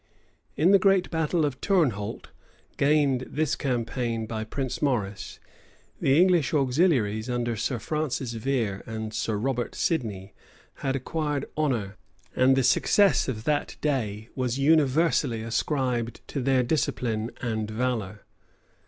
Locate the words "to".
16.29-16.41